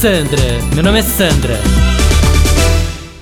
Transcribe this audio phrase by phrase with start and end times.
[0.00, 0.40] Sandra,
[0.76, 1.58] meu nome é Sandra.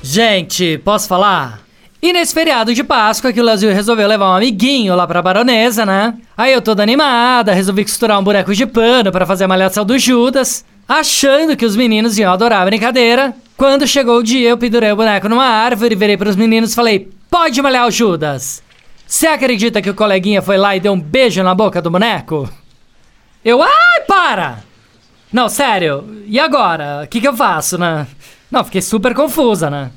[0.03, 1.63] Gente, posso falar?
[2.03, 5.87] E nesse feriado de Páscoa que o Lazio resolveu levar um amiguinho lá pra baronesa,
[5.87, 6.13] né?
[6.37, 9.99] Aí eu toda animada, resolvi costurar um boneco de pano para fazer a malhação do
[9.99, 13.35] Judas, achando que os meninos iam adorar a brincadeira.
[13.57, 17.09] Quando chegou o dia, eu pendurei o boneco numa árvore, virei pros meninos e falei:
[17.31, 18.63] Pode malhar o Judas!
[19.07, 22.47] Você acredita que o coleguinha foi lá e deu um beijo na boca do boneco?
[23.43, 24.66] Eu, ai, para!
[25.37, 27.03] Não, sério, e agora?
[27.05, 28.07] O que, que eu faço, né?
[28.51, 29.91] Não, fiquei super confusa, né?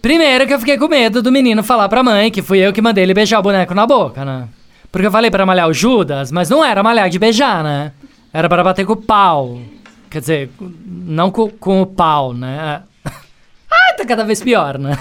[0.00, 2.80] Primeiro que eu fiquei com medo do menino falar pra mãe que fui eu que
[2.80, 4.48] mandei ele beijar o boneco na boca, né?
[4.90, 7.92] Porque eu falei pra malhar o Judas, mas não era malhar de beijar, né?
[8.32, 9.60] Era para bater com o pau.
[10.08, 12.82] Quer dizer, não com, com o pau, né?
[13.04, 14.96] Ai, tá cada vez pior, né?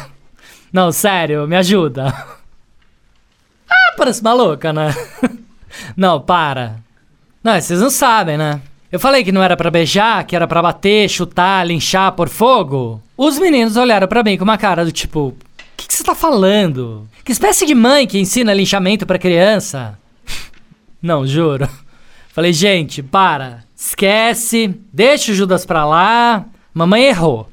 [0.70, 2.14] Não, sério, me ajuda.
[3.70, 4.94] Ah, parece maluca, né?
[5.96, 6.76] Não, para.
[7.42, 8.60] Não, vocês não sabem, né?
[8.90, 13.02] Eu falei que não era pra beijar, que era pra bater, chutar, linchar, por fogo.
[13.18, 15.36] Os meninos olharam pra mim com uma cara do tipo: O
[15.76, 17.08] que, você tá falando?
[17.26, 20.00] Que espécie de mãe que ensina linchamento pra criança?
[21.02, 21.68] não, juro.
[22.30, 23.66] Falei, gente, para.
[23.76, 24.74] Esquece.
[24.94, 26.46] Deixa o Judas pra lá.
[26.74, 27.50] Mamãe errou.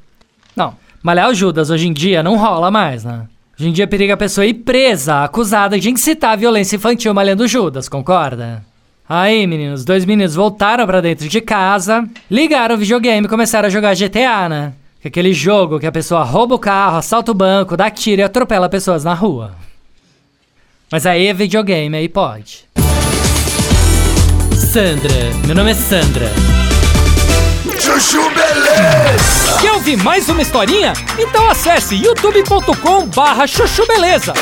[0.55, 3.27] Não, malhar o Judas hoje em dia não rola mais, né?
[3.59, 7.89] Hoje em dia periga a pessoa ir presa, acusada de incitar violência infantil malhando Judas,
[7.89, 8.63] concorda?
[9.07, 13.69] Aí, meninos, dois meninos voltaram para dentro de casa, ligaram o videogame e começaram a
[13.69, 14.73] jogar GTA, né?
[14.99, 18.21] Que é aquele jogo que a pessoa rouba o carro, assalta o banco, dá tiro
[18.21, 19.51] e atropela pessoas na rua.
[20.91, 22.65] Mas aí é videogame, aí pode.
[24.55, 25.13] Sandra,
[25.45, 26.31] meu nome é Sandra.
[27.79, 29.59] Chuchu Beleza!
[29.61, 30.93] Quer ouvir mais uma historinha?
[31.19, 34.33] Então acesse youtube.com barra chuchu beleza.